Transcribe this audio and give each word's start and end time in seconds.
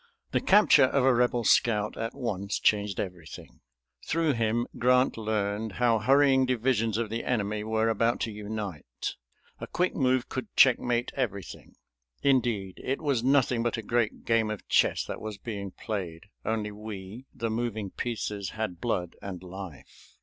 The 0.31 0.41
capture 0.41 0.85
of 0.85 1.03
a 1.05 1.13
Rebel 1.13 1.43
scout 1.43 1.95
at 1.95 2.15
once 2.15 2.57
changed 2.59 2.99
everything. 2.99 3.59
Through 4.03 4.33
him 4.33 4.65
Grant 4.79 5.15
learned 5.15 5.73
how 5.73 5.99
hurrying 5.99 6.47
divisions 6.47 6.97
of 6.97 7.11
the 7.11 7.23
enemy 7.23 7.63
were 7.63 7.87
about 7.87 8.19
to 8.21 8.31
unite. 8.31 9.13
A 9.59 9.67
quick 9.67 9.93
move 9.95 10.27
could 10.27 10.47
checkmate 10.55 11.11
everything. 11.15 11.75
Indeed, 12.23 12.81
it 12.83 12.99
was 12.99 13.23
nothing 13.23 13.61
but 13.61 13.77
a 13.77 13.83
great 13.83 14.25
game 14.25 14.49
of 14.49 14.67
chess 14.67 15.05
that 15.05 15.21
was 15.21 15.37
being 15.37 15.69
played, 15.69 16.23
only 16.43 16.71
we, 16.71 17.27
the 17.31 17.51
moving 17.51 17.91
pieces, 17.91 18.49
had 18.57 18.81
blood 18.81 19.15
and 19.21 19.43
life. 19.43 20.15